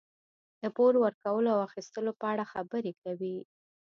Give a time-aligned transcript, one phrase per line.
[0.61, 3.37] د پور ورکولو او اخیستلو په اړه خبرې کوي.